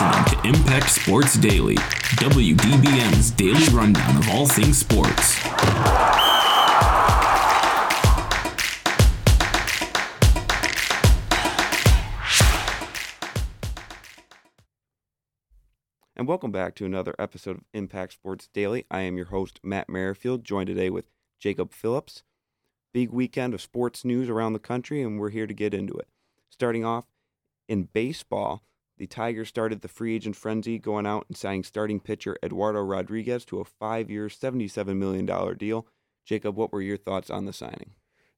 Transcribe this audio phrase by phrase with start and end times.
[0.00, 5.38] listening to Impact Sports Daily, WDBM's daily rundown of all things sports.
[16.14, 18.84] And welcome back to another episode of Impact Sports Daily.
[18.90, 22.22] I am your host, Matt Merrifield, joined today with Jacob Phillips.
[22.92, 26.08] Big weekend of sports news around the country, and we're here to get into it.
[26.50, 27.06] Starting off
[27.68, 28.62] in baseball,
[28.98, 33.44] the Tigers started the free agent frenzy, going out and signing starting pitcher Eduardo Rodriguez
[33.46, 35.26] to a five year, $77 million
[35.56, 35.86] deal.
[36.24, 37.92] Jacob, what were your thoughts on the signing?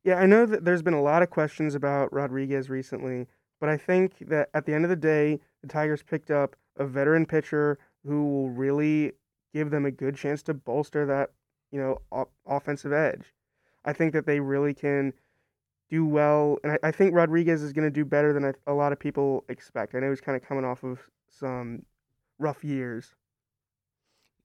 [0.04, 3.26] Yeah, I know that there's been a lot of questions about Rodriguez recently,
[3.60, 6.86] but I think that at the end of the day, the Tigers picked up a
[6.86, 9.12] veteran pitcher who will really
[9.52, 11.30] give them a good chance to bolster that,
[11.70, 13.34] you know, offensive edge.
[13.84, 15.12] I think that they really can
[15.90, 18.92] do well, and I, I think Rodriguez is going to do better than a lot
[18.92, 19.94] of people expect.
[19.94, 21.82] I know he's kind of coming off of some
[22.38, 23.14] rough years.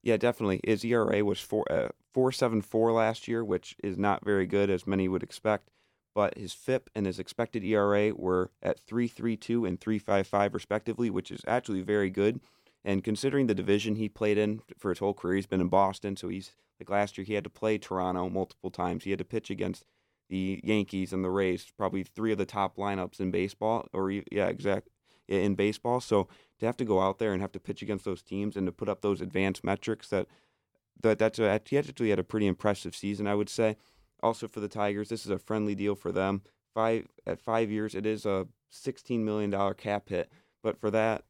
[0.02, 0.61] Yeah, definitely.
[0.64, 4.69] His ERA was four uh, four seven four last year, which is not very good
[4.69, 5.69] as many would expect.
[6.14, 10.28] But his FIP and his expected ERA were at three three two and three five
[10.28, 12.39] five respectively, which is actually very good.
[12.84, 16.16] And considering the division he played in for his whole career, he's been in Boston,
[16.16, 19.03] so he's like last year he had to play Toronto multiple times.
[19.03, 19.86] He had to pitch against
[20.30, 24.48] the Yankees and the Rays, probably three of the top lineups in baseball, or yeah,
[24.48, 24.90] exact
[25.28, 26.00] in baseball.
[26.00, 26.28] So
[26.59, 28.72] to have to go out there and have to pitch against those teams and to
[28.72, 30.28] put up those advanced metrics that
[31.02, 33.78] that that's a, he actually had a pretty impressive season, I would say.
[34.23, 36.42] Also for the Tigers, this is a friendly deal for them.
[36.73, 40.31] Five at five years, it is a sixteen million dollar cap hit,
[40.64, 41.23] but for that,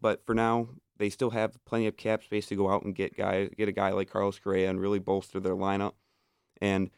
[0.00, 3.16] but for now, they still have plenty of cap space to go out and get
[3.16, 5.92] guy get a guy like Carlos Correa and really bolster their lineup.
[6.60, 6.90] And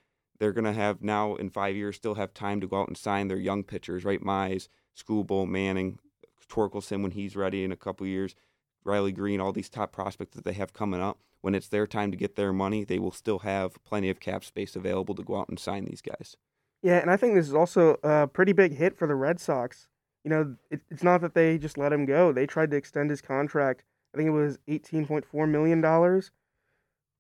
[0.43, 3.29] they're gonna have now in five years still have time to go out and sign
[3.29, 4.21] their young pitchers, right?
[4.21, 4.67] Mize,
[4.99, 6.01] Skubal, Manning,
[6.49, 8.35] Torkelson when he's ready in a couple years,
[8.83, 11.21] Riley Greene, all these top prospects that they have coming up.
[11.43, 14.43] When it's their time to get their money, they will still have plenty of cap
[14.43, 16.37] space available to go out and sign these guys.
[16.83, 19.87] Yeah, and I think this is also a pretty big hit for the Red Sox.
[20.25, 22.33] You know, it, it's not that they just let him go.
[22.33, 23.85] They tried to extend his contract.
[24.13, 26.33] I think it was eighteen point four million dollars,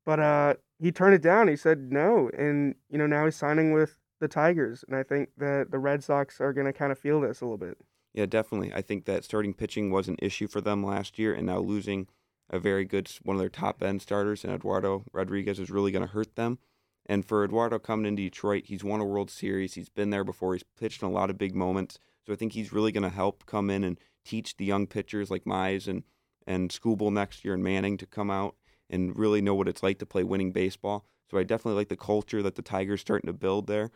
[0.04, 1.48] but uh, he turned it down.
[1.48, 5.30] He said no, and you know now he's signing with the Tigers, and I think
[5.38, 7.78] that the Red Sox are going to kind of feel this a little bit.
[8.12, 8.72] Yeah, definitely.
[8.74, 12.08] I think that starting pitching was an issue for them last year, and now losing
[12.50, 16.06] a very good one of their top end starters, and Eduardo Rodriguez is really going
[16.06, 16.58] to hurt them.
[17.06, 19.74] And for Eduardo coming into Detroit, he's won a World Series.
[19.74, 20.52] He's been there before.
[20.52, 21.98] He's pitched in a lot of big moments.
[22.26, 25.30] So I think he's really going to help come in and teach the young pitchers
[25.30, 26.02] like Mize and
[26.44, 28.56] and Skubal next year and Manning to come out
[28.92, 31.04] and really know what it's like to play winning baseball.
[31.30, 33.90] So I definitely like the culture that the Tigers starting to build there.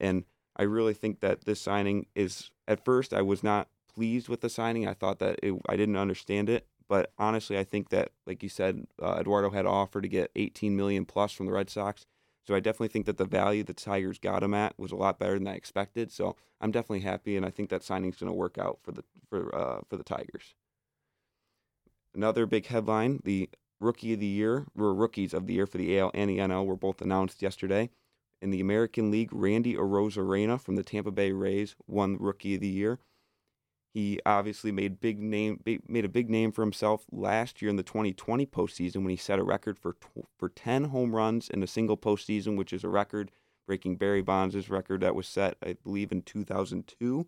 [0.00, 0.24] And
[0.56, 4.48] I really think that this signing is at first I was not pleased with the
[4.48, 4.88] signing.
[4.88, 8.48] I thought that it, I didn't understand it, but honestly, I think that like you
[8.48, 12.06] said, uh, Eduardo had offered to get 18 million plus from the Red Sox.
[12.46, 15.18] So I definitely think that the value the Tigers got him at was a lot
[15.18, 16.10] better than I expected.
[16.10, 19.04] So I'm definitely happy, and I think that signing's going to work out for the
[19.28, 20.54] for uh, for the Tigers.
[22.14, 25.98] Another big headline: the rookie of the year, or rookies of the year for the
[25.98, 27.90] AL and the NL were both announced yesterday.
[28.42, 32.68] In the American League, Randy Arozarena from the Tampa Bay Rays won Rookie of the
[32.68, 32.98] Year.
[33.92, 37.82] He obviously made big name made a big name for himself last year in the
[37.82, 39.96] 2020 postseason when he set a record for
[40.38, 43.32] for 10 home runs in a single postseason, which is a record
[43.66, 47.26] breaking Barry Bonds' record that was set, I believe, in 2002.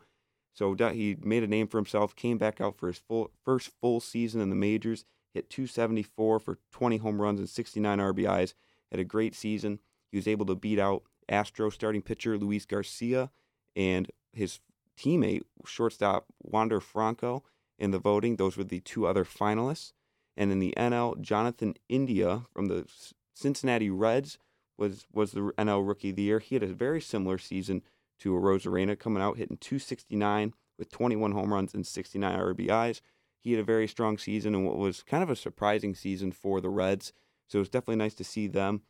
[0.55, 2.15] So he made a name for himself.
[2.15, 5.05] Came back out for his full first full season in the majors.
[5.33, 8.55] Hit 274 for 20 home runs and 69 RBIs.
[8.91, 9.79] Had a great season.
[10.11, 13.31] He was able to beat out Astro starting pitcher Luis Garcia
[13.75, 14.61] and his
[14.99, 17.43] teammate, shortstop Wander Franco,
[17.79, 18.37] in the voting.
[18.37, 19.93] Those were the two other finalists.
[20.37, 22.87] And in the NL, Jonathan India from the
[23.35, 24.39] Cincinnati Reds
[24.79, 26.39] was, was the NL Rookie of the Year.
[26.39, 27.83] He had a very similar season
[28.21, 33.01] to Arozarena, coming out hitting 269 with 21 home runs and 69 RBIs.
[33.43, 36.61] He had a very strong season and what was kind of a surprising season for
[36.61, 37.13] the Reds.
[37.49, 38.83] So it was definitely nice to see them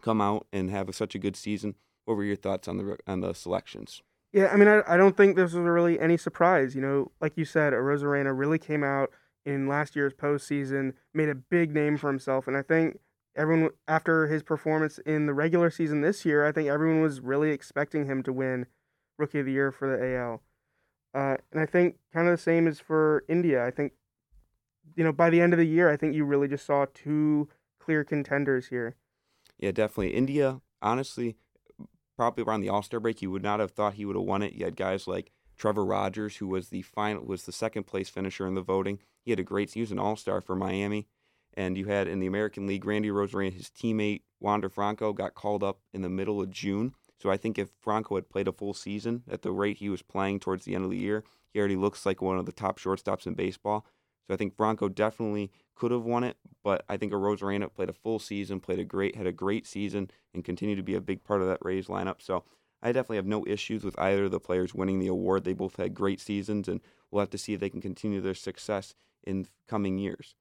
[0.00, 1.74] come out and have a, such a good season.
[2.04, 4.02] What were your thoughts on the on the selections?
[4.32, 6.74] Yeah, I mean, I, I don't think this was really any surprise.
[6.74, 9.10] You know, like you said, Arozarena really came out
[9.44, 12.98] in last year's postseason, made a big name for himself, and I think
[13.36, 17.50] everyone after his performance in the regular season this year, I think everyone was really
[17.50, 18.66] expecting him to win
[19.18, 20.42] Rookie of the Year for the AL.
[21.16, 23.64] Uh, and I think kind of the same is for India.
[23.64, 23.92] I think,
[24.96, 27.48] you know, by the end of the year, I think you really just saw two
[27.80, 28.96] clear contenders here.
[29.58, 30.14] Yeah, definitely.
[30.14, 31.36] India, honestly,
[32.18, 34.42] probably around the All Star break, you would not have thought he would have won
[34.42, 34.52] it.
[34.52, 38.46] You had guys like Trevor Rogers, who was the final was the second place finisher
[38.46, 38.98] in the voting.
[39.24, 41.08] He had a great he was an all star for Miami.
[41.54, 45.62] And you had in the American League, Randy Arozarena, his teammate Wander Franco got called
[45.62, 46.92] up in the middle of June.
[47.18, 50.02] So I think if Franco had played a full season at the rate he was
[50.02, 52.78] playing towards the end of the year, he already looks like one of the top
[52.78, 53.86] shortstops in baseball.
[54.26, 57.94] So I think Franco definitely could have won it, but I think Arozarena played a
[57.94, 61.22] full season, played a great, had a great season, and continued to be a big
[61.22, 62.20] part of that Rays lineup.
[62.20, 62.44] So
[62.82, 65.44] I definitely have no issues with either of the players winning the award.
[65.44, 66.80] They both had great seasons, and
[67.10, 70.34] we'll have to see if they can continue their success in coming years.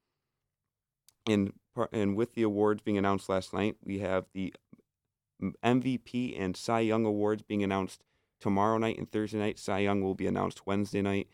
[1.27, 1.53] And
[1.91, 4.53] and with the awards being announced last night, we have the
[5.41, 8.03] MVP and Cy Young awards being announced
[8.39, 9.59] tomorrow night and Thursday night.
[9.59, 11.27] Cy Young will be announced Wednesday night.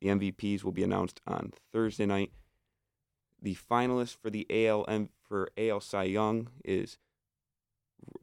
[0.00, 2.32] The MVPs will be announced on Thursday night.
[3.40, 4.86] The finalists for the AL
[5.22, 6.98] for AL Cy Young is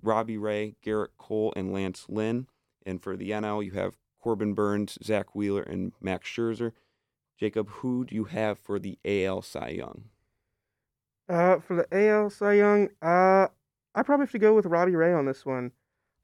[0.02, 2.48] Robbie Ray, Gerrit Cole, and Lance Lynn.
[2.86, 6.72] And for the NL, you have Corbin Burnes, Zack Wheeler, and Max Scherzer.
[7.38, 10.06] Jacob, who do you have for the AL Cy Young?
[11.28, 13.48] Uh, for the AL Cy Young, uh,
[13.96, 15.72] I probably have to go with Robbie Ray on this one.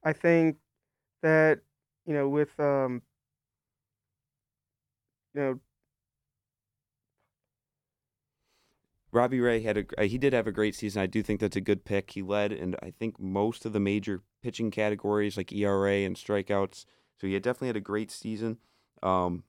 [0.04, 0.58] I think
[1.24, 1.62] that
[2.06, 3.02] you know with um,
[5.34, 5.60] you know
[9.14, 11.02] Robbie Ray had a uh, he did have a great season.
[11.02, 12.12] I do think that's a good pick.
[12.12, 16.86] He led and I think most of the major pitching categories like ERA and strikeouts.
[17.18, 18.58] So he had definitely had a great season.
[19.02, 19.44] Um,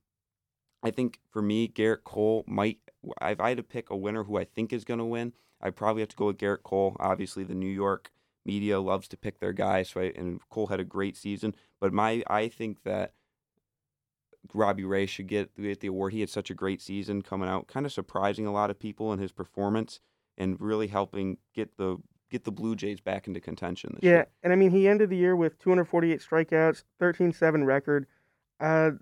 [0.83, 2.79] I think for me, Gerrit Cole might.
[3.23, 5.71] If I had to pick a winner who I think is going to win, I
[5.71, 6.97] probably have to go with Gerrit Cole.
[6.99, 8.11] Obviously, the New York
[8.45, 11.55] media loves to pick their guys, so I, and Cole had a great season.
[11.81, 13.13] But my, I think that
[14.53, 16.13] Robbie Ray should get, get the award.
[16.13, 19.13] He had such a great season coming out, kind of surprising a lot of people
[19.13, 20.01] in his performance,
[20.37, 21.99] and really helping get the
[22.31, 23.99] get the Blue Jays back into contention.
[24.01, 24.27] yeah, year.
[24.43, 28.07] and I mean he ended the year with 248 strikeouts, 13-7 record.
[28.59, 28.93] Uh,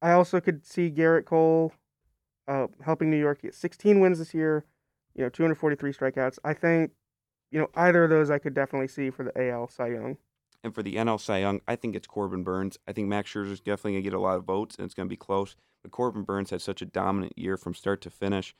[0.00, 1.72] I also could see Gerrit Cole
[2.46, 4.64] uh, helping New York get 16 wins this year,
[5.16, 6.38] you know, 243 strikeouts.
[6.44, 6.92] I think,
[7.50, 10.18] you know, either of those I could definitely see for the AL Cy Young.
[10.62, 12.78] And for the NL Cy Young, I think it's Corbin Burnes.
[12.86, 14.94] I think Max Scherzer is definitely going to get a lot of votes, and it's
[14.94, 15.56] going to be close.
[15.82, 18.54] But Corbin Burnes had such a dominant year from start to finish.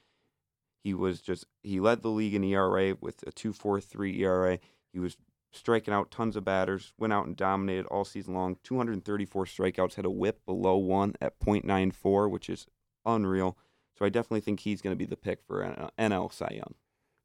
[0.83, 4.59] He was just he led the league in ERA with a 2.43 ERA.
[4.93, 5.17] He was
[5.53, 8.57] striking out tons of batters, went out and dominated all season long.
[8.63, 12.67] 234 strikeouts, had a whip below one at .94, which is
[13.05, 13.59] unreal.
[13.99, 16.75] So I definitely think he's going to be the pick for NL Cy Young.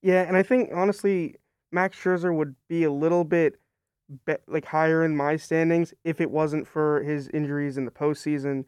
[0.01, 1.35] Yeah, and I think honestly,
[1.71, 3.59] Max Scherzer would be a little bit
[4.25, 8.65] be- like higher in my standings if it wasn't for his injuries in the postseason,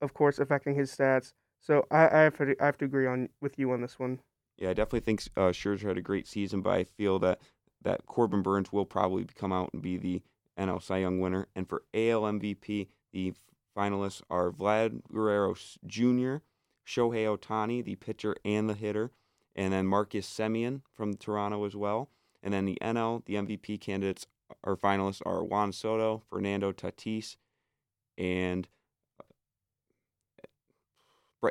[0.00, 1.32] of course, affecting his stats.
[1.60, 4.20] So I, I have to I have to agree on with you on this one.
[4.58, 7.40] Yeah, I definitely think uh, Scherzer had a great season, but I feel that
[7.82, 10.22] that Corbin Burnes will probably come out and be the
[10.58, 11.48] NL Cy Young winner.
[11.54, 13.34] And for AL MVP, the
[13.76, 15.54] finalists are Vlad Guerrero
[15.86, 16.36] Jr.,
[16.86, 19.12] Shohei Ohtani, the pitcher and the hitter,
[19.54, 22.10] and then Marcus Semien from Toronto as well.
[22.42, 24.26] And then the NL, the MVP candidates
[24.62, 27.36] or finalists are Juan Soto, Fernando Tatis,
[28.18, 28.68] and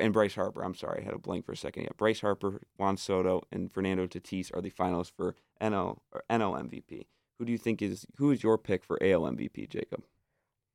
[0.00, 0.64] and Bryce Harper.
[0.64, 1.84] I'm sorry, I had a blank for a second.
[1.84, 6.68] Yeah, Bryce Harper, Juan Soto, and Fernando Tatis are the finalists for NL or NL
[6.68, 7.06] MVP.
[7.38, 10.04] Who do you think is who is your pick for AL MVP, Jacob?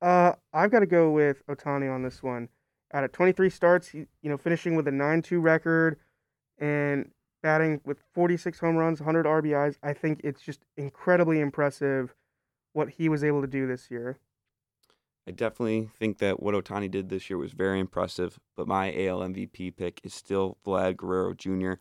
[0.00, 2.48] Uh, I've got to go with Ohtani on this one.
[2.92, 5.98] Out of 23 starts, you know, finishing with a 9-2 record
[6.58, 7.10] and
[7.42, 9.76] batting with 46 home runs, 100 RBIs.
[9.82, 12.14] I think it's just incredibly impressive
[12.72, 14.18] what he was able to do this year.
[15.26, 19.20] I definitely think that what Ohtani did this year was very impressive, but my AL
[19.20, 21.74] MVP pick is still Vlad Guerrero Jr.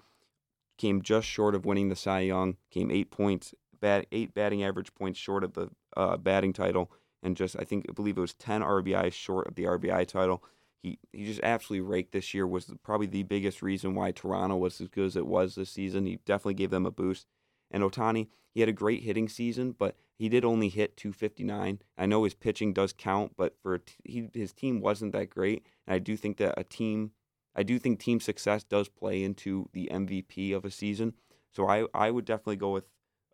[0.77, 4.93] Came just short of winning the Cy Young, came eight points, bat, eight batting average
[4.93, 6.91] points short of the uh, batting title,
[7.23, 10.43] and just I think I believe it was 10 RBI short of the RBI title.
[10.84, 12.48] He he just absolutely raked this year.
[12.48, 16.05] Was probably the biggest reason why Toronto was as good as it was this season.
[16.05, 17.27] He definitely gave them a boost.
[17.69, 21.79] And Ohtani, he had a great hitting season, but he did only hit 259.
[21.98, 25.65] I know his pitching does count, but for he, his team wasn't that great.
[25.86, 27.12] And I do think that a team,
[27.55, 31.13] I do think team success does play into the MVP of a season.
[31.53, 32.86] So I, I would definitely go with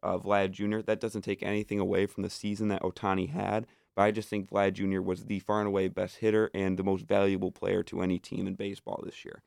[0.02, 0.80] uh, Vlad Jr.
[0.80, 4.50] That doesn't take anything away from the season that Ohtani had, but I just think
[4.50, 5.02] Vlad Jr.
[5.02, 8.48] was the far and away best hitter and the most valuable player to any team
[8.48, 9.44] in baseball this year.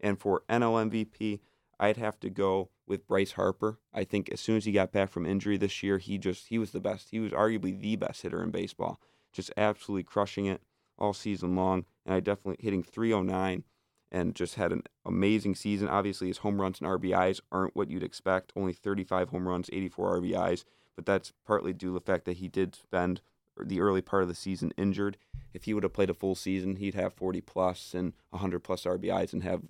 [0.00, 1.40] And for NL MVP,
[1.78, 3.78] I'd have to go with Bryce Harper.
[3.92, 6.58] I think as soon as he got back from injury this year, he just he
[6.58, 7.10] was the best.
[7.10, 9.00] He was arguably the best hitter in baseball.
[9.32, 10.62] Just absolutely crushing it
[10.98, 11.84] all season long.
[12.04, 13.64] And I definitely hitting 309
[14.12, 15.88] and just had an amazing season.
[15.88, 18.52] Obviously, his home runs and RBIs aren't what you'd expect.
[18.54, 22.48] Only 35 home runs, 84 RBIs, but that's partly due to the fact that he
[22.48, 23.20] did spend
[23.60, 25.16] the early part of the season injured,
[25.52, 28.84] if he would have played a full season, he'd have 40 plus and 100 plus
[28.84, 29.62] RBIs and have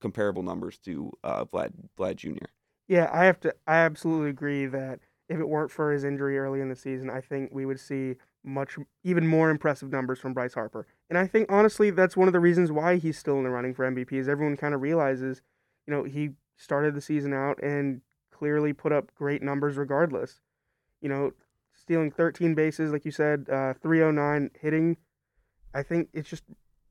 [0.00, 2.46] comparable numbers to uh, Vlad Vlad Jr.
[2.88, 3.54] Yeah, I have to.
[3.66, 7.20] I absolutely agree that if it weren't for his injury early in the season, I
[7.20, 10.86] think we would see much even more impressive numbers from Bryce Harper.
[11.10, 13.74] And I think honestly, that's one of the reasons why he's still in the running
[13.74, 14.12] for MVP.
[14.12, 15.42] Is everyone kind of realizes,
[15.86, 20.40] you know, he started the season out and clearly put up great numbers regardless.
[21.00, 21.32] You know,
[21.86, 24.96] stealing 13 bases, like you said, uh, 309 hitting.
[25.72, 26.42] I think it's just,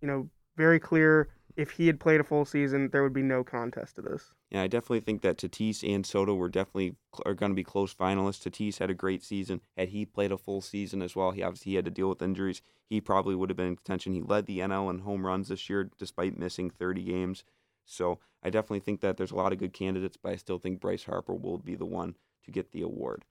[0.01, 3.43] you know, very clear if he had played a full season, there would be no
[3.43, 4.33] contest to this.
[4.51, 7.93] Yeah, I definitely think that Tatis and Soto were definitely are going to be close
[7.93, 8.41] finalists.
[8.41, 9.61] Tatis had a great season.
[9.77, 12.61] Had he played a full season as well, he obviously had to deal with injuries.
[12.89, 14.13] He probably would have been in contention.
[14.13, 17.43] He led the NL in home runs this year, despite missing 30 games.
[17.85, 20.79] So I definitely think that there's a lot of good candidates, but I still think
[20.79, 23.25] Bryce Harper will be the one to get the award.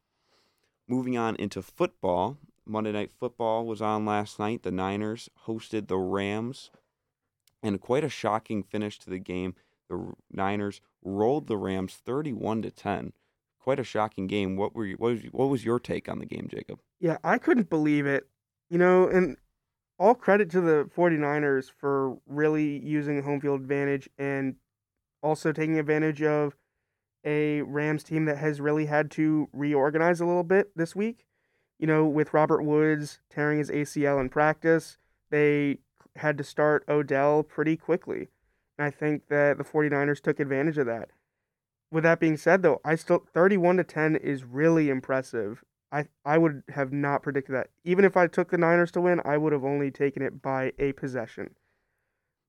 [0.86, 4.62] Moving on into football, Monday Night Football was on last night.
[4.62, 6.70] The Niners hosted the Rams,
[7.62, 9.54] and quite a shocking finish to the game.
[9.88, 13.12] The Niners rolled the Rams 31 to 10.
[13.58, 14.56] Quite a shocking game.
[14.56, 16.80] What were you, what was what was your take on the game, Jacob?
[17.00, 18.28] Yeah, I couldn't believe it.
[18.68, 19.36] You know, and
[19.98, 24.56] all credit to the 49ers for really using home field advantage and
[25.22, 26.56] also taking advantage of
[27.24, 31.26] a Rams team that has really had to reorganize a little bit this week.
[31.78, 34.98] You know, with Robert Woods tearing his ACL in practice,
[35.30, 35.78] they
[36.16, 38.28] had to start Odell pretty quickly.
[38.78, 41.10] And I think that the 49ers took advantage of that.
[41.90, 45.64] With that being said though, I still 31 to 10 is really impressive.
[45.92, 47.68] I I would have not predicted that.
[47.84, 50.72] Even if I took the Niners to win, I would have only taken it by
[50.78, 51.54] a possession.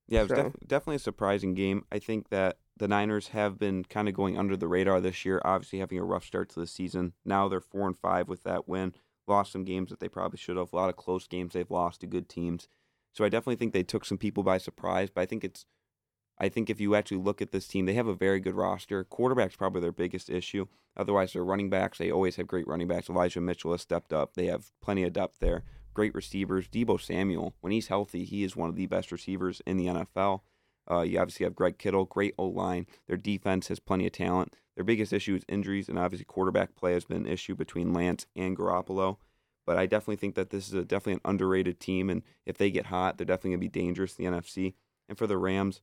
[0.07, 0.43] Yeah, it was so.
[0.43, 1.85] def- definitely a surprising game.
[1.91, 5.41] I think that the Niners have been kind of going under the radar this year,
[5.45, 7.13] obviously having a rough start to the season.
[7.23, 8.93] Now they're four and five with that win.
[9.27, 10.73] Lost some games that they probably should have.
[10.73, 12.67] A lot of close games they've lost to good teams.
[13.13, 15.09] So I definitely think they took some people by surprise.
[15.09, 15.65] But I think it's,
[16.37, 19.03] I think if you actually look at this team, they have a very good roster.
[19.05, 20.67] Quarterback's probably their biggest issue.
[20.97, 23.09] Otherwise, their running backs, they always have great running backs.
[23.09, 24.33] Elijah Mitchell has stepped up.
[24.33, 25.63] They have plenty of depth there.
[25.93, 26.67] Great receivers.
[26.67, 30.41] Deebo Samuel, when he's healthy, he is one of the best receivers in the NFL.
[30.89, 32.85] Uh, you obviously have Greg Kittle, great O line.
[33.07, 34.55] Their defense has plenty of talent.
[34.75, 38.25] Their biggest issue is injuries, and obviously quarterback play has been an issue between Lance
[38.35, 39.17] and Garoppolo.
[39.65, 42.69] But I definitely think that this is a, definitely an underrated team, and if they
[42.69, 44.75] get hot, they're definitely gonna be dangerous in the NFC.
[45.07, 45.81] And for the Rams,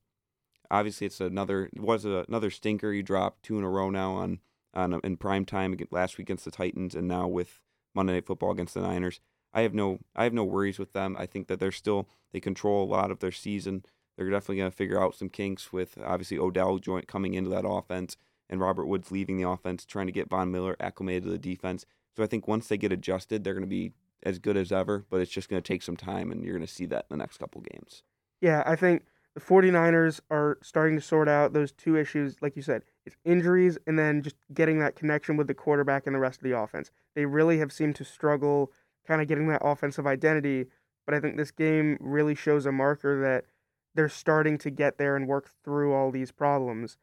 [0.71, 2.93] obviously it's another it was a, another stinker.
[2.93, 4.39] You dropped two in a row now on
[4.73, 7.59] on in prime time last week against the Titans, and now with
[7.93, 9.19] Monday Night Football against the Niners.
[9.53, 11.15] I have no I have no worries with them.
[11.17, 13.85] I think that they're still they control a lot of their season.
[14.17, 17.67] They're definitely going to figure out some kinks with obviously Odell joint coming into that
[17.67, 18.17] offense
[18.49, 21.85] and Robert Woods leaving the offense, trying to get Von Miller acclimated to the defense.
[22.15, 25.05] So I think once they get adjusted, they're going to be as good as ever,
[25.09, 27.17] but it's just going to take some time, and you're going to see that in
[27.17, 28.03] the next couple games.
[28.41, 29.03] Yeah, I think
[29.33, 33.77] the 49ers are starting to sort out those two issues, like you said, it's injuries
[33.87, 36.91] and then just getting that connection with the quarterback and the rest of the offense.
[37.15, 38.71] They really have seemed to struggle
[39.07, 40.67] kind of getting that offensive identity,
[41.05, 43.45] but I think this game really shows a marker that
[43.95, 46.97] they're starting to get there and work through all these problems.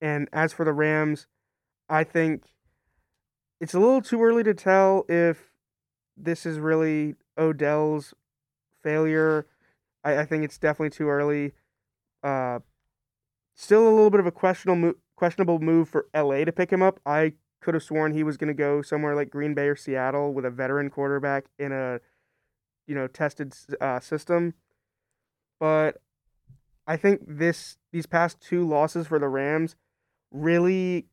[0.00, 1.26] And as for the Rams,
[1.88, 2.44] I think
[3.60, 5.52] it's a little too early to tell if
[6.16, 8.14] this is really Odell's
[8.82, 9.46] failure.
[10.04, 11.52] I, I think it's definitely too early.
[12.22, 12.60] Uh,
[13.54, 16.98] still a little bit of a questionable questionable move for LA to pick him up.
[17.06, 20.34] I could have sworn he was going to go somewhere like Green Bay or Seattle
[20.34, 22.00] with a veteran quarterback in a
[22.86, 24.54] you know tested uh, system.
[25.60, 26.00] But
[26.92, 29.76] I think this these past two losses for the Rams
[30.30, 31.06] really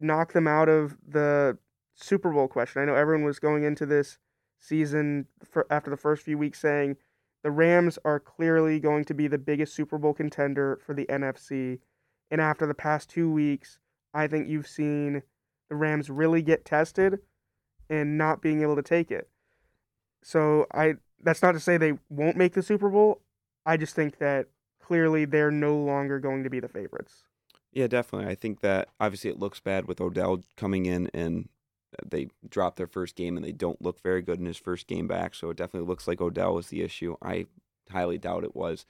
[0.00, 1.56] knock them out of the
[1.94, 2.82] Super Bowl question.
[2.82, 4.18] I know everyone was going into this
[4.58, 6.96] season for, after the first few weeks saying
[7.44, 11.78] the Rams are clearly going to be the biggest Super Bowl contender for the NFC.
[12.32, 13.78] And after the past two weeks,
[14.12, 15.22] I think you've seen
[15.68, 17.20] the Rams really get tested
[17.88, 19.28] and not being able to take it.
[20.24, 23.22] So I that's not to say they won't make the Super Bowl.
[23.64, 24.48] I just think that
[24.88, 27.24] clearly they're no longer going to be the favorites.
[27.72, 28.26] Yeah, definitely.
[28.26, 31.50] I think that obviously it looks bad with Odell coming in and
[31.92, 34.86] uh, they drop their first game and they don't look very good in his first
[34.86, 35.34] game back.
[35.34, 37.16] So it definitely looks like Odell was the issue.
[37.22, 37.44] I
[37.90, 38.86] highly doubt it was.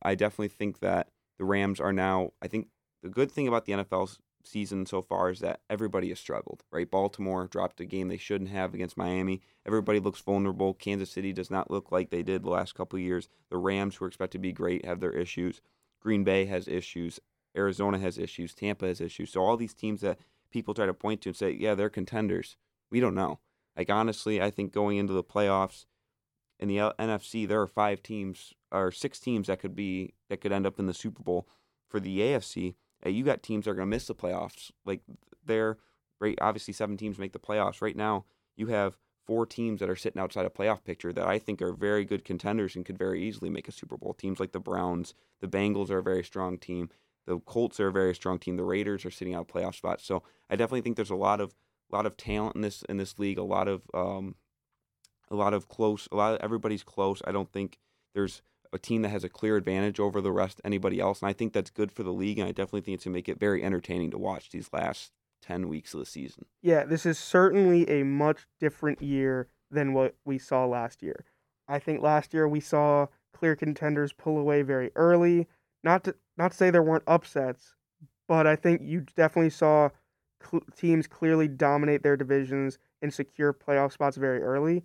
[0.00, 2.30] I definitely think that the Rams are now.
[2.40, 2.68] I think
[3.02, 6.62] the good thing about the NFL season so far is that everybody has struggled.
[6.70, 9.40] Right, Baltimore dropped a game they shouldn't have against Miami.
[9.66, 10.74] Everybody looks vulnerable.
[10.74, 13.28] Kansas City does not look like they did the last couple years.
[13.50, 15.60] The Rams, who are expected to be great, have their issues.
[16.00, 17.20] Green Bay has issues.
[17.56, 18.54] Arizona has issues.
[18.54, 19.30] Tampa has issues.
[19.30, 20.18] So all these teams that
[20.50, 22.56] people try to point to and say, yeah, they're contenders.
[22.90, 23.40] We don't know.
[23.76, 25.86] Like honestly, I think going into the playoffs,
[26.60, 30.52] in the NFC, there are five teams or six teams that could be that could
[30.52, 31.48] end up in the Super Bowl.
[31.88, 32.74] For the AFC,
[33.04, 34.70] uh, you got teams that are going to miss the playoffs.
[34.84, 35.00] Like
[35.44, 35.78] they're
[36.20, 36.38] right.
[36.40, 37.82] Obviously, seven teams make the playoffs.
[37.82, 38.24] Right now,
[38.56, 38.96] you have
[39.26, 42.24] four teams that are sitting outside a playoff picture that I think are very good
[42.24, 44.12] contenders and could very easily make a Super Bowl.
[44.14, 46.90] Teams like the Browns, the Bengals are a very strong team.
[47.26, 48.56] The Colts are a very strong team.
[48.56, 50.04] The Raiders are sitting out playoff spots.
[50.04, 51.54] So I definitely think there's a lot of
[51.90, 53.38] lot of talent in this in this league.
[53.38, 54.34] A lot of um,
[55.30, 56.08] a lot of close.
[56.12, 57.22] A lot of everybody's close.
[57.26, 57.78] I don't think
[58.14, 58.42] there's
[58.74, 61.52] a team that has a clear advantage over the rest anybody else, and I think
[61.52, 62.38] that's good for the league.
[62.38, 65.12] And I definitely think it's gonna make it very entertaining to watch these last
[65.42, 66.46] 10 weeks of the season.
[66.62, 71.24] Yeah, this is certainly a much different year than what we saw last year.
[71.68, 75.46] I think last year we saw clear contenders pull away very early.
[75.82, 77.74] Not to not to say there weren't upsets,
[78.26, 79.90] but I think you definitely saw
[80.42, 84.84] cl- teams clearly dominate their divisions and secure playoff spots very early.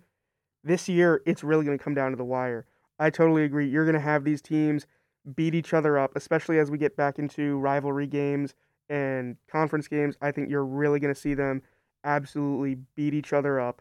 [0.62, 2.66] This year, it's really going to come down to the wire.
[3.00, 3.66] I totally agree.
[3.66, 4.86] You're going to have these teams
[5.34, 8.54] beat each other up, especially as we get back into rivalry games
[8.90, 10.16] and conference games.
[10.20, 11.62] I think you're really going to see them
[12.04, 13.80] absolutely beat each other up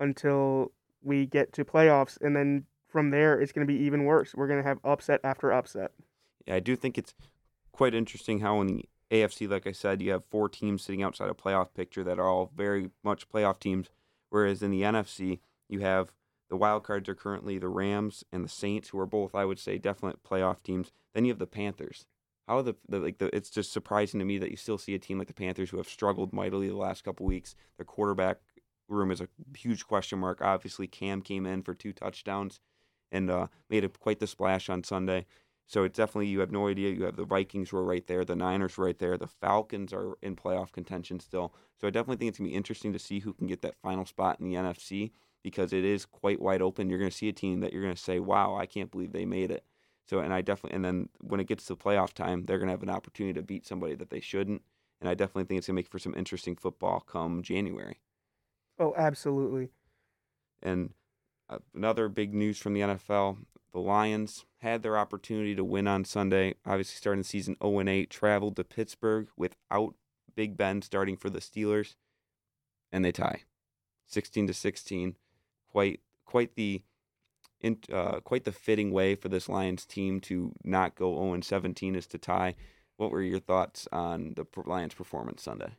[0.00, 2.20] until we get to playoffs.
[2.20, 4.34] And then from there, it's going to be even worse.
[4.34, 5.92] We're going to have upset after upset.
[6.46, 7.14] Yeah, I do think it's
[7.70, 11.28] quite interesting how in the AFC, like I said, you have four teams sitting outside
[11.28, 13.88] a playoff picture that are all very much playoff teams,
[14.30, 16.12] whereas in the NFC, you have
[16.48, 19.58] the wild cards are currently the Rams and the Saints, who are both, I would
[19.58, 20.92] say, definite playoff teams.
[21.14, 22.06] Then you have the Panthers.
[22.46, 25.00] How the, the like the it's just surprising to me that you still see a
[25.00, 27.56] team like the Panthers who have struggled mightily the last couple weeks.
[27.76, 28.38] Their quarterback
[28.88, 30.40] room is a huge question mark.
[30.40, 32.60] Obviously, Cam came in for two touchdowns
[33.10, 35.26] and uh, made a, quite the splash on Sunday.
[35.66, 36.92] So it's definitely you have no idea.
[36.92, 39.92] You have the Vikings who are right there, the Niners were right there, the Falcons
[39.92, 41.52] are in playoff contention still.
[41.80, 44.06] So I definitely think it's gonna be interesting to see who can get that final
[44.06, 45.10] spot in the NFC
[45.46, 46.90] because it is quite wide open.
[46.90, 49.52] You're gonna see a team that you're gonna say, "Wow, I can't believe they made
[49.52, 49.64] it."
[50.08, 52.82] So and I definitely and then when it gets to playoff time, they're gonna have
[52.82, 54.62] an opportunity to beat somebody that they shouldn't.
[55.00, 58.00] And I definitely think it's gonna make for some interesting football come January.
[58.76, 59.70] Oh, absolutely.
[60.60, 60.94] And
[61.48, 63.38] uh, another big news from the NFL:
[63.72, 66.56] the Lions had their opportunity to win on Sunday.
[66.66, 69.94] Obviously, starting the season 0 8, traveled to Pittsburgh without
[70.34, 71.94] Big Ben starting for the Steelers,
[72.90, 73.44] and they tie,
[74.08, 75.14] 16 to 16.
[75.76, 76.80] Quite quite the
[77.60, 81.94] in, uh, quite the fitting way for this Lions team to not go 0 17
[81.94, 82.54] is to tie.
[82.96, 85.74] What were your thoughts on the Lions' performance Sunday?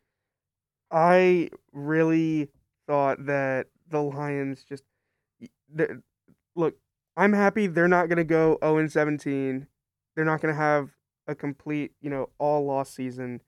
[0.91, 2.49] I really
[2.85, 4.83] thought that the Lions just
[6.55, 6.75] look.
[7.15, 9.65] I'm happy they're not going to go 0 17.
[10.15, 10.91] They're not going to have
[11.25, 13.41] a complete, you know, all loss season.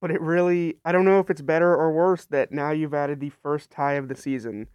[0.00, 3.18] But it really, I don't know if it's better or worse that now you've added
[3.18, 4.68] the first tie of the season.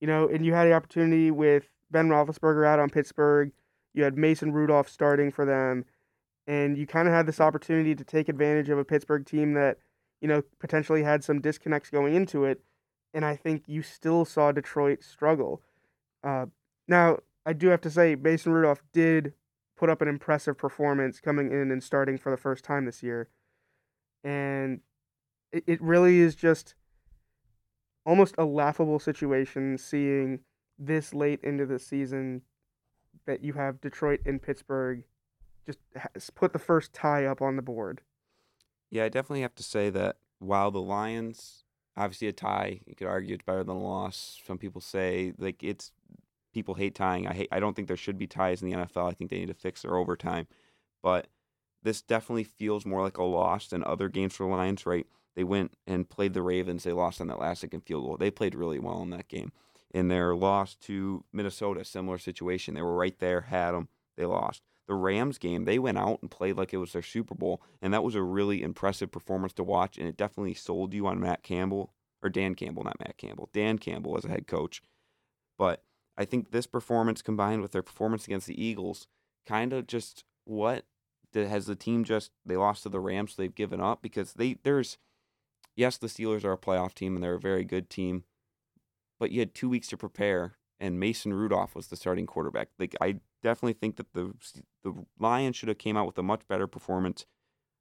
[0.00, 3.52] You know, and you had the opportunity with Ben Roethlisberger out on Pittsburgh.
[3.94, 5.84] You had Mason Rudolph starting for them,
[6.46, 9.78] and you kind of had this opportunity to take advantage of a Pittsburgh team that,
[10.20, 12.60] you know, potentially had some disconnects going into it.
[13.12, 15.62] And I think you still saw Detroit struggle.
[16.22, 16.46] Uh,
[16.86, 19.32] now, I do have to say, Mason Rudolph did
[19.76, 23.28] put up an impressive performance coming in and starting for the first time this year.
[24.22, 24.80] And
[25.52, 26.74] it, it really is just
[28.04, 30.40] almost a laughable situation seeing
[30.78, 32.42] this late into the season
[33.26, 35.04] that you have Detroit and Pittsburgh
[35.66, 38.00] just put the first tie up on the board.
[38.90, 41.64] Yeah, I definitely have to say that while the Lions,
[41.96, 44.40] obviously a tie, you could argue it's better than a loss.
[44.46, 45.92] Some people say like it's
[46.54, 47.26] people hate tying.
[47.26, 47.48] I hate.
[47.52, 49.10] I don't think there should be ties in the NFL.
[49.10, 50.46] I think they need to fix their overtime,
[51.02, 51.26] but
[51.82, 54.86] this definitely feels more like a loss than other games for the Lions.
[54.86, 55.06] Right?
[55.38, 56.82] They went and played the Ravens.
[56.82, 58.16] They lost on that last second field goal.
[58.16, 59.52] They played really well in that game.
[59.92, 62.74] In their loss to Minnesota, similar situation.
[62.74, 63.86] They were right there, had them.
[64.16, 64.62] They lost.
[64.88, 67.94] The Rams game, they went out and played like it was their Super Bowl, and
[67.94, 69.96] that was a really impressive performance to watch.
[69.96, 73.78] And it definitely sold you on Matt Campbell or Dan Campbell, not Matt Campbell, Dan
[73.78, 74.82] Campbell as a head coach.
[75.56, 75.84] But
[76.16, 79.06] I think this performance combined with their performance against the Eagles
[79.46, 80.84] kind of just what
[81.32, 84.58] has the team just they lost to the Rams so they've given up because they
[84.64, 84.98] there's
[85.78, 88.24] yes the Steelers are a playoff team and they're a very good team
[89.18, 92.94] but you had 2 weeks to prepare and Mason Rudolph was the starting quarterback like
[93.00, 94.34] I definitely think that the
[94.84, 97.24] the Lions should have came out with a much better performance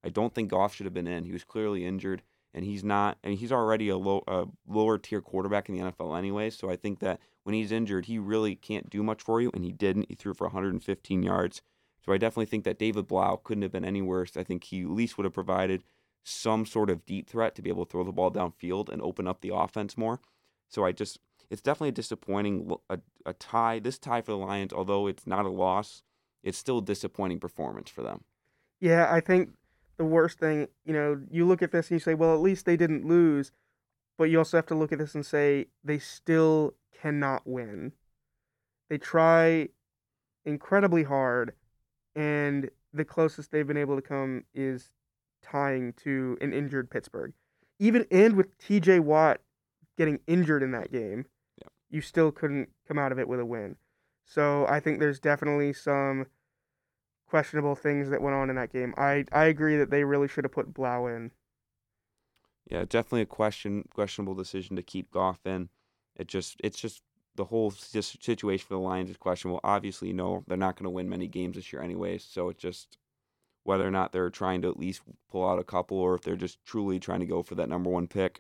[0.03, 3.17] I don't think Goff should have been in he was clearly injured and he's not
[3.23, 6.75] and he's already a low a lower tier quarterback in the NFL anyway so I
[6.75, 10.07] think that when he's injured, he really can't do much for you, and he didn't.
[10.09, 11.61] He threw for 115 yards.
[12.05, 14.35] So I definitely think that David Blough couldn't have been any worse.
[14.35, 15.85] I think he at least would have provided
[16.27, 19.27] some sort of deep threat to be able to throw the ball downfield and open
[19.27, 20.19] up the offense more.
[20.67, 22.71] So I just it's definitely a disappointing.
[22.89, 26.03] A, a tie, this tie for the Lions, although it's not a loss,
[26.43, 28.23] it's still a disappointing performance for them.
[28.79, 29.51] Yeah, I think
[29.97, 32.65] the worst thing, you know, you look at this and you say, well, at least
[32.65, 33.51] they didn't lose.
[34.17, 37.93] But you also have to look at this and say they still cannot win.
[38.89, 39.69] They try
[40.45, 41.53] incredibly hard,
[42.15, 44.91] and the closest they've been able to come is
[45.41, 47.33] tying to an injured Pittsburgh.
[47.79, 49.41] Even and with TJ Watt
[49.97, 51.25] getting injured in that game,
[51.61, 51.67] yeah.
[51.89, 53.75] you still couldn't come out of it with a win.
[54.25, 56.25] So I think there's definitely some
[57.27, 58.93] questionable things that went on in that game.
[58.97, 61.31] I I agree that they really should have put Blough in.
[62.69, 65.69] Yeah, definitely a question questionable decision to keep Goff in.
[66.15, 67.01] It just it's just
[67.35, 69.61] the whole situation for the Lions is questionable.
[69.63, 72.23] Obviously, no, they're not going to win many games this year anyways.
[72.23, 72.97] So it just
[73.67, 76.37] whether or not they're trying to at least pull out a couple, or if they're
[76.37, 78.39] just truly trying to go for that number one pick.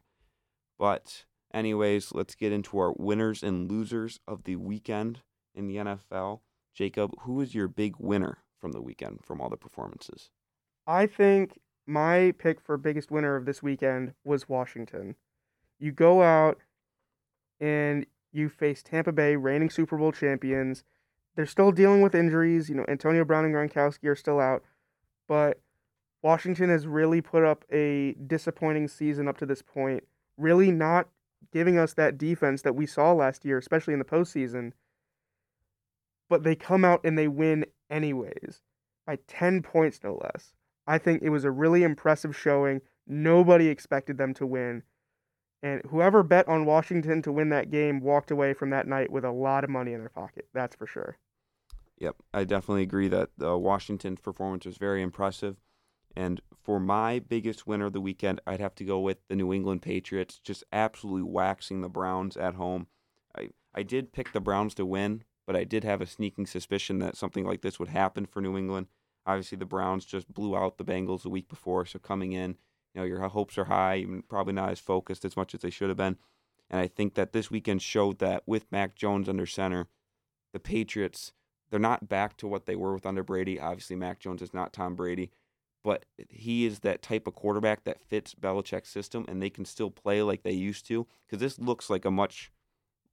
[0.79, 5.19] But anyways, let's get into our winners and losers of the weekend
[5.53, 6.39] in the NFL.
[6.73, 10.29] Jacob, who is your big winner from the weekend from all the performances?
[10.87, 15.15] I think my pick for biggest winner of this weekend was Washington.
[15.77, 16.57] You go out
[17.59, 20.85] and you face Tampa Bay, reigning Super Bowl champions.
[21.35, 22.69] They're still dealing with injuries.
[22.69, 24.63] You know, Antonio Brown and Gronkowski are still out,
[25.27, 25.59] but
[26.23, 30.03] Washington has really put up a disappointing season up to this point.
[30.37, 31.07] Really not
[31.51, 34.73] giving us that defense that we saw last year, especially in the postseason.
[36.29, 38.61] But they come out and they win anyways
[39.05, 40.53] by 10 points, no less.
[40.85, 42.81] I think it was a really impressive showing.
[43.05, 44.83] Nobody expected them to win.
[45.63, 49.25] And whoever bet on Washington to win that game walked away from that night with
[49.25, 50.47] a lot of money in their pocket.
[50.53, 51.17] That's for sure.
[51.99, 55.57] Yep, I definitely agree that the Washington performance was very impressive.
[56.15, 59.53] And for my biggest winner of the weekend, I'd have to go with the New
[59.53, 62.87] England Patriots, just absolutely waxing the Browns at home.
[63.37, 66.99] I, I did pick the Browns to win, but I did have a sneaking suspicion
[66.99, 68.87] that something like this would happen for New England.
[69.25, 72.57] Obviously, the Browns just blew out the Bengals the week before, so coming in,
[72.93, 75.89] you know, your hopes are high, probably not as focused as much as they should
[75.89, 76.17] have been.
[76.69, 79.87] And I think that this weekend showed that with Mac Jones under center,
[80.53, 81.33] the Patriots,
[81.69, 83.59] they're not back to what they were with under Brady.
[83.59, 85.31] Obviously, Mac Jones is not Tom Brady,
[85.83, 89.91] but he is that type of quarterback that fits Belichick's system, and they can still
[89.91, 91.07] play like they used to.
[91.25, 92.51] Because this looks like a much,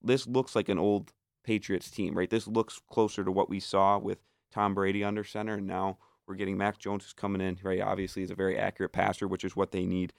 [0.02, 1.12] this looks like an old
[1.44, 2.30] Patriots team, right?
[2.30, 4.18] This looks closer to what we saw with
[4.52, 7.80] Tom Brady under center, and now we're getting Mac Jones who's coming in, right?
[7.80, 10.12] Obviously, he's a very accurate passer, which is what they need.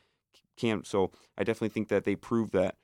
[0.56, 2.76] Cam, so I definitely think that they proved that.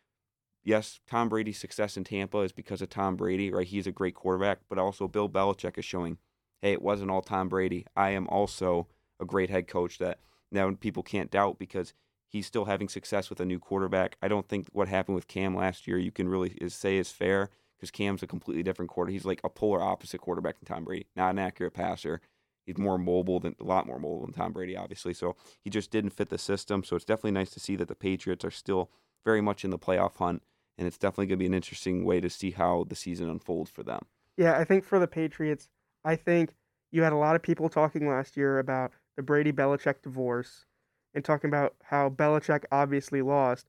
[0.63, 3.65] Yes, Tom Brady's success in Tampa is because of Tom Brady, right?
[3.65, 6.17] He's a great quarterback, but also Bill Belichick is showing,
[6.62, 7.86] hey, it wasn't all Tom Brady.
[7.95, 8.88] I am also
[9.19, 10.19] a great head coach that
[10.52, 11.93] now people can't doubt because
[12.28, 14.17] he's still having success with a new quarterback.
[14.21, 17.50] I don't think what happened with Cam last year you can really say is fair
[17.76, 19.12] because Cam's a completely different quarter.
[19.12, 21.08] He's like a polar opposite quarterback than Tom Brady.
[21.15, 22.21] Not an accurate passer.
[22.65, 25.15] He's more mobile than a lot more mobile than Tom Brady, obviously.
[25.15, 26.84] So he just didn't fit the system.
[26.84, 28.91] So it's definitely nice to see that the Patriots are still
[29.26, 30.43] very much in the playoff hunt,
[30.82, 33.70] and it's definitely going to be an interesting way to see how the season unfolds
[33.70, 34.02] for them.
[34.36, 35.70] Yeah, I think for the Patriots,
[36.04, 36.56] I think
[36.91, 40.65] you had a lot of people talking last year about the Brady Belichick divorce
[41.13, 43.67] and talking about how Belichick obviously lost.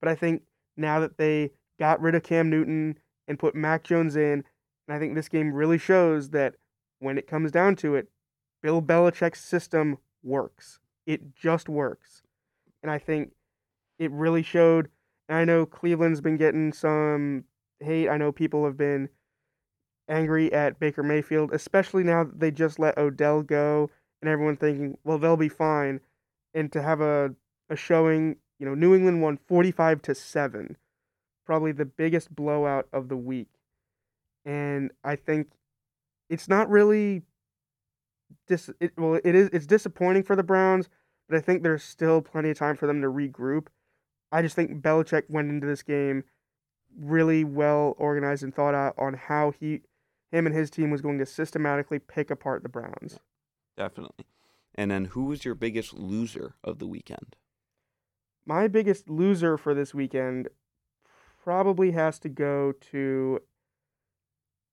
[0.00, 2.98] But I think now that they got rid of Cam Newton
[3.28, 4.42] and put Mac Jones in.
[4.88, 6.54] And I think this game really shows that
[6.98, 8.08] when it comes down to it,
[8.62, 10.80] Bill Belichick's system works.
[11.06, 12.22] It just works.
[12.82, 13.32] And I think
[13.98, 14.88] it really showed.
[15.28, 17.44] I know Cleveland's been getting some
[17.80, 18.08] hate.
[18.08, 19.08] I know people have been
[20.08, 24.98] angry at Baker Mayfield, especially now that they just let Odell go and everyone thinking,
[25.04, 26.00] well, they'll be fine.
[26.52, 27.34] And to have a,
[27.70, 30.76] a showing, you know, New England won 45 to 7
[31.44, 33.48] probably the biggest blowout of the week.
[34.44, 35.48] And I think
[36.28, 37.22] it's not really
[38.46, 40.88] dis it, well it is it's disappointing for the Browns,
[41.28, 43.66] but I think there's still plenty of time for them to regroup.
[44.34, 46.24] I just think Belichick went into this game
[46.98, 49.82] really well organized and thought out on how he
[50.32, 53.20] him and his team was going to systematically pick apart the Browns.
[53.76, 54.26] Definitely.
[54.74, 57.36] And then who was your biggest loser of the weekend?
[58.44, 60.48] My biggest loser for this weekend
[61.44, 63.38] probably has to go to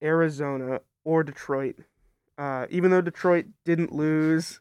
[0.02, 1.76] Arizona or Detroit.
[2.36, 4.60] Uh, even though Detroit didn't lose,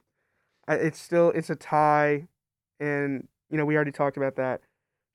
[0.69, 2.29] it's still it's a tie,
[2.79, 4.61] and you know we already talked about that.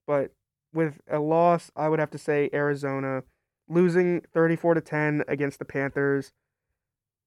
[0.07, 0.31] But
[0.73, 3.23] with a loss, I would have to say Arizona
[3.67, 6.33] losing 34 to 10 against the Panthers.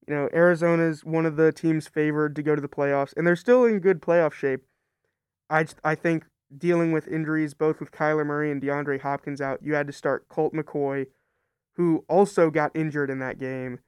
[0.07, 3.37] You know, Arizona's one of the teams favored to go to the playoffs, and they're
[3.37, 4.62] still in good playoff shape.
[5.51, 6.25] I I think
[6.57, 10.29] dealing with injuries, both with Kyler Murray and DeAndre Hopkins out, you had to start
[10.29, 11.07] Colt McCoy,
[11.75, 13.81] who also got injured in that game.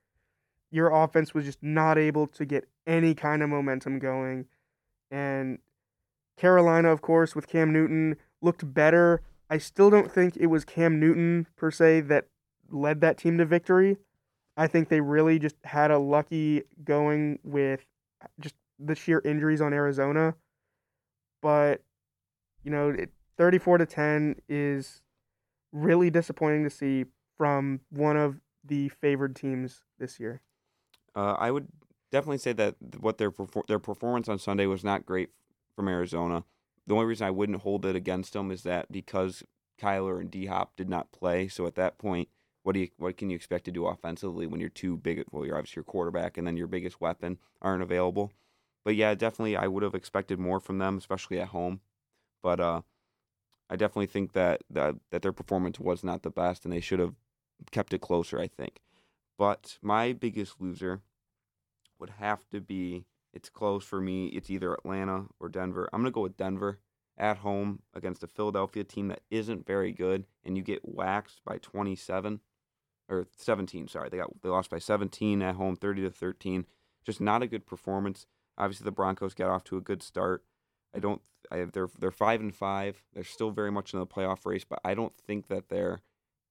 [0.70, 4.46] Your offense was just not able to get any kind of momentum going.
[5.11, 5.59] And
[6.37, 9.22] Carolina, of course, with Cam Newton, looked better.
[9.48, 12.26] I still don't think it was Cam Newton per se that
[12.70, 13.98] led that team to victory.
[14.57, 17.85] I think they really just had a lucky going with
[18.38, 20.35] just the sheer injuries on Arizona.
[21.42, 21.83] But,
[22.62, 22.94] you know,
[23.38, 25.03] 34 to 10 is
[25.72, 27.07] really disappointing to see
[27.38, 30.42] from one of the favored teams this year.
[31.14, 31.68] Uh, I would
[32.12, 33.33] definitely say that what their
[33.66, 35.31] their performance on Sunday was not great
[35.74, 36.44] from Arizona.
[36.90, 39.44] The only reason I wouldn't hold it against them is that because
[39.81, 42.29] Kyler and D Hop did not play, so at that point,
[42.64, 45.22] what do you what can you expect to do offensively when you're too big?
[45.31, 48.33] Well, you're obviously your quarterback, and then your biggest weapon aren't available.
[48.85, 51.81] But yeah, definitely, I would have expected more from them, especially at home.
[52.42, 52.81] But uh,
[53.70, 56.98] I definitely think that, that that their performance was not the best, and they should
[56.98, 57.14] have
[57.70, 58.40] kept it closer.
[58.40, 58.81] I think.
[59.38, 61.03] But my biggest loser
[62.00, 63.05] would have to be.
[63.32, 64.26] It's close for me.
[64.28, 65.88] It's either Atlanta or Denver.
[65.92, 66.78] I'm gonna go with Denver
[67.16, 71.58] at home against a Philadelphia team that isn't very good, and you get waxed by
[71.58, 72.40] 27
[73.08, 73.88] or 17.
[73.88, 76.66] Sorry, they got they lost by 17 at home, 30 to 13.
[77.04, 78.26] Just not a good performance.
[78.58, 80.44] Obviously, the Broncos got off to a good start.
[80.94, 81.20] I don't.
[81.50, 83.02] I, they're they're five and five.
[83.14, 86.00] They're still very much in the playoff race, but I don't think that they're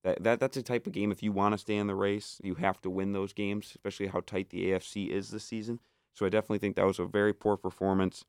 [0.04, 1.12] that, that that's a type of game.
[1.12, 4.08] If you want to stay in the race, you have to win those games, especially
[4.08, 5.80] how tight the AFC is this season.
[6.20, 8.26] So I definitely think that was a very poor performance.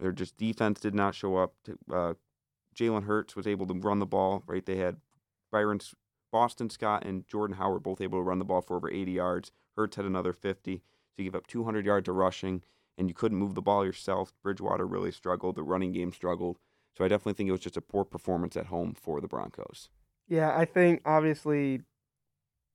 [0.00, 1.54] Their just defense did not show up.
[1.88, 2.14] Uh,
[2.74, 4.42] Jalen Hurts was able to run the ball.
[4.44, 4.96] Right, they had
[5.52, 5.78] Byron
[6.32, 9.52] Boston Scott and Jordan Howard both able to run the ball for over 80 yards.
[9.76, 10.78] Hurts had another 50.
[10.78, 10.82] So
[11.16, 12.62] you give up 200 yards of rushing,
[12.98, 14.32] and you couldn't move the ball yourself.
[14.42, 15.54] Bridgewater really struggled.
[15.54, 16.58] The running game struggled.
[16.98, 19.90] So I definitely think it was just a poor performance at home for the Broncos.
[20.26, 21.82] Yeah, I think obviously,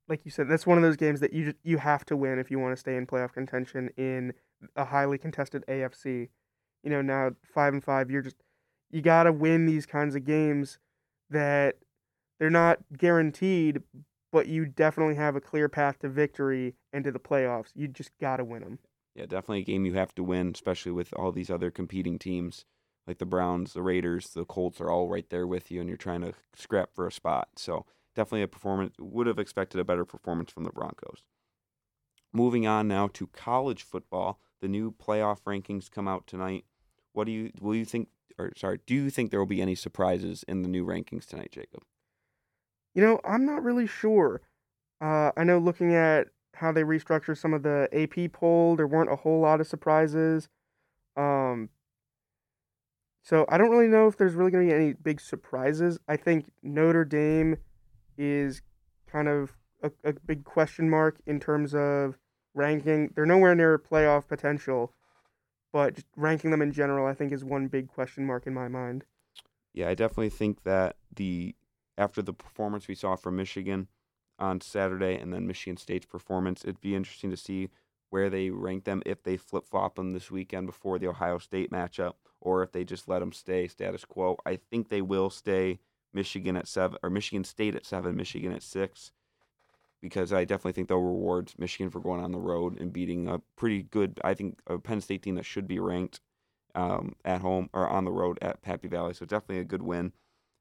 [0.08, 2.50] like you said, that's one of those games that you you have to win if
[2.50, 4.34] you want to stay in playoff contention in
[4.76, 6.30] a highly contested AFC.
[6.84, 8.38] You know, now five and five, you're just
[8.90, 10.80] you got to win these kinds of games
[11.30, 11.76] that
[12.40, 13.82] they're not guaranteed,
[14.32, 17.72] but you definitely have a clear path to victory and to the playoffs.
[17.76, 18.80] You just got to win them.
[19.16, 22.66] Yeah, definitely a game you have to win, especially with all these other competing teams
[23.08, 25.98] like the Browns, the Raiders, the Colts are all right there with you, and you're
[25.98, 27.48] trying to scrap for a spot.
[27.56, 27.86] So
[28.18, 28.96] definitely a performance.
[29.00, 31.24] Would have expected a better performance from the Broncos.
[32.34, 36.66] Moving on now to college football, the new playoff rankings come out tonight.
[37.14, 38.10] What do you will you think?
[38.38, 41.52] Or sorry, do you think there will be any surprises in the new rankings tonight,
[41.52, 41.84] Jacob?
[42.94, 44.42] You know, I'm not really sure.
[45.00, 49.12] Uh, I know looking at how they restructured some of the AP poll, there weren't
[49.12, 50.50] a whole lot of surprises.
[51.16, 51.70] Um,
[53.24, 56.00] so I don't really know if there's really going to be any big surprises.
[56.08, 57.58] I think Notre Dame
[58.18, 58.62] is
[59.08, 62.18] kind of a, a big question mark in terms of
[62.54, 63.12] ranking.
[63.16, 64.94] They're nowhere near playoff potential,
[65.72, 69.06] but ranking them in general, I think, is one big question mark in my mind.
[69.74, 71.56] Yeah, I definitely think that the
[71.98, 73.88] after the performance we saw from Michigan
[74.40, 77.70] on Saturday and then Michigan State's performance, it'd be interesting to see
[78.10, 81.72] where they rank them if they flip flop them this weekend before the Ohio State
[81.72, 84.38] matchup or if they just let them stay status quo.
[84.46, 85.80] I think they will stay
[86.14, 89.12] Michigan at seven or Michigan State at seven, Michigan at six,
[90.02, 93.40] because I definitely think they'll reward Michigan for going on the road and beating a
[93.56, 96.22] pretty good, I think, a Penn State team that should be ranked
[96.76, 99.14] um, at home or on the road at Happy Valley.
[99.14, 100.14] So definitely a good win.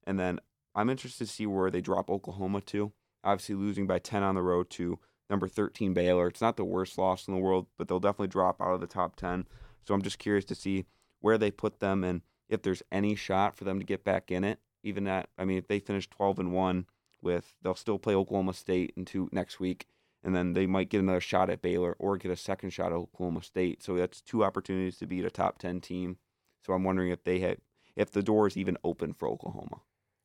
[0.07, 0.41] And then
[0.75, 2.93] I'm interested to see where they drop Oklahoma to.
[3.25, 6.29] Obviously, losing by 10 on the road to number 13 Baylor.
[6.29, 8.87] It's not the worst loss in the world, but they'll definitely drop out of the
[8.87, 9.47] top 10.
[9.85, 10.87] So I'm just curious to see
[11.21, 14.45] where they put them and if there's any shot for them to get back in
[14.45, 14.61] it.
[14.87, 16.87] Even at, I mean, if they finish 12 and 1
[17.21, 19.87] with, they'll still play Oklahoma State into next week.
[20.23, 22.97] And then they might get another shot at Baylor or get a second shot at
[22.97, 23.83] Oklahoma State.
[23.83, 26.19] So that's two opportunities to beat a top 10 team.
[26.65, 27.59] So I'm wondering if they had,
[27.97, 29.81] if the door is even open for Oklahoma.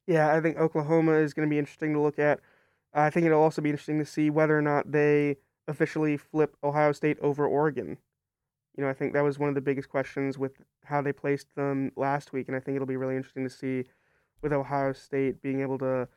[0.05, 2.39] Yeah, I think Oklahoma is going to be interesting to look at.
[2.93, 6.91] I think it'll also be interesting to see whether or not they officially flip Ohio
[6.91, 7.97] State over Oregon.
[8.77, 11.55] You know, I think that was one of the biggest questions with how they placed
[11.55, 13.85] them last week, and I think it'll be really interesting to see
[14.41, 16.07] with Ohio State being able to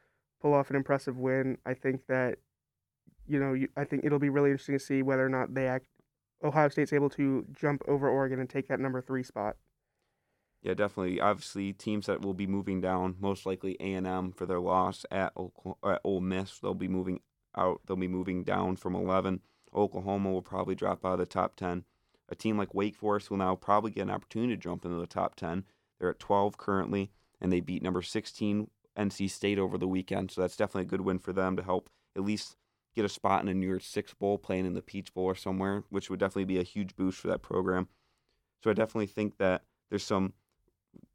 [0.41, 1.59] pull off an impressive win.
[1.65, 2.39] I think that,
[3.27, 5.67] you know, you, I think it'll be really interesting to see whether or not they
[5.67, 5.87] act.
[6.43, 9.57] Ohio State's able to jump over Oregon and take that number three spot.
[10.63, 11.21] Yeah, definitely.
[11.21, 15.05] Obviously, teams that will be moving down, most likely A and M for their loss
[15.11, 15.33] at,
[15.85, 16.59] at Ole Miss.
[16.59, 17.21] They'll be moving
[17.55, 17.83] out.
[17.87, 19.41] They'll be moving down from 11.
[19.75, 21.85] Oklahoma will probably drop out of the top 10.
[22.31, 25.07] A team like Wake Forest will now probably get an opportunity to jump into the
[25.07, 25.65] top 10.
[25.99, 27.11] They're at 12 currently.
[27.45, 30.31] And they beat number 16 NC State over the weekend.
[30.31, 32.57] So that's definitely a good win for them to help at least
[32.97, 35.35] get a spot in a New Year's Six Bowl, playing in the Peach Bowl or
[35.35, 37.89] somewhere, which would definitely be a huge boost for that program.
[38.63, 40.33] So I definitely think that there's some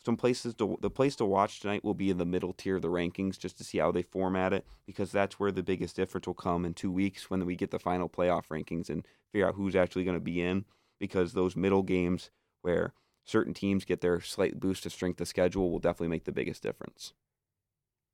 [0.05, 2.81] some places to the place to watch tonight will be in the middle tier of
[2.83, 6.27] the rankings just to see how they format it because that's where the biggest difference
[6.27, 9.55] will come in two weeks when we get the final playoff rankings and figure out
[9.55, 10.65] who's actually going to be in
[10.99, 12.29] because those middle games
[12.61, 12.93] where
[13.29, 16.63] certain teams get their slight boost of strength of schedule will definitely make the biggest
[16.63, 17.13] difference.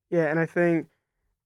[0.10, 0.88] Yeah, and I think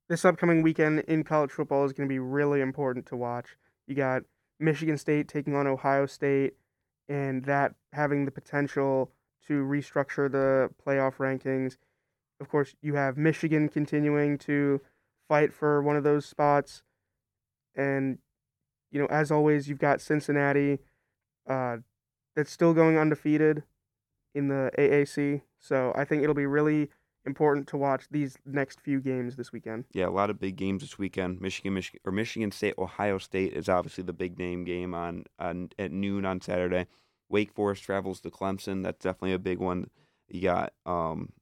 [0.09, 3.57] this upcoming weekend in college football is going to be really important to watch.
[3.87, 4.23] You got
[4.59, 6.55] Michigan State taking on Ohio State,
[7.07, 9.11] and that having the potential
[9.47, 11.77] to restructure the playoff rankings.
[12.41, 14.81] Of course, you have Michigan continuing to
[15.27, 16.81] fight for one of those spots,
[17.75, 18.17] and
[18.91, 20.79] you know, as always, you've got Cincinnati
[21.47, 21.77] uh,
[22.35, 23.63] that's still going undefeated
[24.33, 25.41] in the AAC.
[25.59, 26.89] So I think it'll be really
[27.25, 29.85] important to watch these next few games this weekend.
[29.91, 31.41] Yeah, a lot of big games this weekend.
[31.41, 35.69] Michigan, Michigan, or Michigan State, Ohio State is obviously the big name game on, on
[35.77, 36.87] at noon on Saturday.
[37.29, 38.83] Wake Forest travels to Clemson.
[38.83, 39.89] That's definitely a big one.
[40.27, 41.33] You got, um,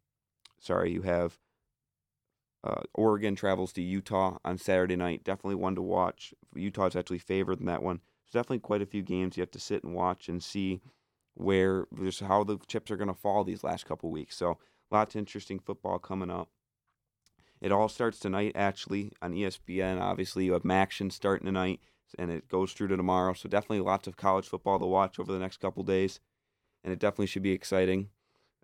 [0.60, 1.38] sorry, you have
[2.64, 5.24] uh, Oregon travels to Utah on Saturday night.
[5.24, 6.34] Definitely one to watch.
[6.56, 8.02] Utah's actually favored in that one.
[8.28, 10.82] There's definitely quite a few games you have to sit and watch and see
[11.36, 14.36] where just how the chips are going to fall these last couple weeks.
[14.36, 14.58] So
[14.92, 16.50] lots of interesting football coming up.
[17.62, 20.00] It all starts tonight, actually, on ESPN.
[20.00, 21.80] Obviously, you have MACtion starting tonight,
[22.20, 23.34] and it goes through to tomorrow.
[23.34, 26.20] So definitely lots of college football to watch over the next couple days,
[26.84, 28.10] and it definitely should be exciting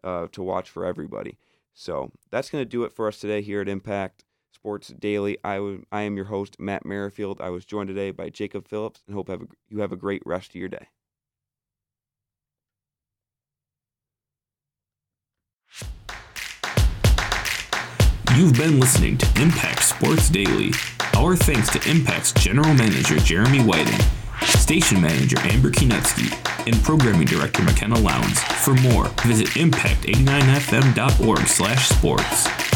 [0.03, 1.37] uh, to watch for everybody.
[1.73, 4.25] So that's going to do it for us today here at Impact
[4.63, 5.37] Sports Daily.
[5.43, 7.41] I, w- I am your host, Matt Merrifield.
[7.41, 10.21] I was joined today by Jacob Phillips, and hope have a, you have a great
[10.25, 10.87] rest of your day.
[18.37, 20.71] You've been listening to Impact Sports Daily.
[21.17, 23.99] Our thanks to Impact's General Manager Jeremy Whiting,
[24.43, 26.31] Station Manager Amber Kinutsky,
[26.65, 28.39] and Programming Director McKenna Lowndes.
[28.63, 32.72] For more, visit impact89fm.org slash sports.